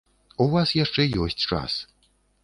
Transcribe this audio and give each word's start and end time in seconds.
У 0.43 0.45
вас 0.53 0.71
яшчэ 0.77 1.05
ёсць 1.25 1.45
час. 1.51 1.73